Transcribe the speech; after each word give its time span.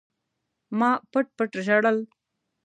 ما 0.79 0.91
پټ 1.11 1.25
پټ 1.37 1.51
ژړل. 1.65 1.97